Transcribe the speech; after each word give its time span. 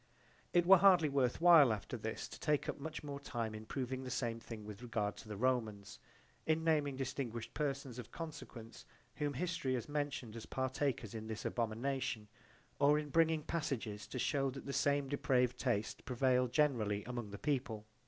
It 0.51 0.65
were 0.65 0.79
hardly 0.79 1.09
worth 1.09 1.39
while 1.39 1.71
after 1.71 1.95
this 1.95 2.27
to 2.29 2.39
take 2.39 2.67
up 2.67 2.79
much 2.79 3.01
time 3.23 3.53
in 3.53 3.67
proving 3.67 4.01
the 4.01 4.09
same 4.09 4.39
thing 4.39 4.65
with 4.65 4.81
regard 4.81 5.15
to 5.17 5.27
the 5.27 5.37
Romans, 5.37 5.99
in 6.47 6.63
naming 6.63 6.95
distinguished 6.95 7.53
persons 7.53 7.99
of 7.99 8.09
consequence 8.11 8.83
whom 9.17 9.33
history 9.35 9.75
has 9.75 9.87
mentioned 9.87 10.35
as 10.35 10.47
partakers 10.47 11.13
in 11.13 11.27
this 11.27 11.45
abomination, 11.45 12.29
or 12.79 12.97
in 12.97 13.09
bringing 13.11 13.43
passages 13.43 14.07
to 14.07 14.17
shew 14.17 14.49
that 14.49 14.65
the 14.65 14.73
same 14.73 15.07
depraved 15.07 15.59
taste 15.59 16.03
prevailed 16.03 16.51
generally 16.51 17.03
among 17.03 17.29
the 17.29 17.37
people. 17.37 17.85